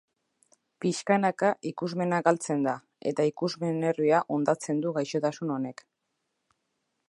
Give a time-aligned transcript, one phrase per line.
[0.85, 2.73] Pixkanaka ikusmena galtzen da,
[3.11, 5.89] eta ikusmen-nerbioa hondatzen du gaixotasun honek.